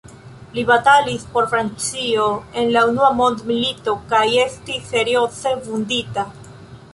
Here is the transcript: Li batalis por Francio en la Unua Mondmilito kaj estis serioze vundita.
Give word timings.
Li 0.53 0.61
batalis 0.69 1.25
por 1.35 1.47
Francio 1.51 2.23
en 2.61 2.71
la 2.77 2.83
Unua 2.93 3.11
Mondmilito 3.19 3.95
kaj 4.15 4.23
estis 4.47 4.89
serioze 4.95 5.55
vundita. 5.69 6.27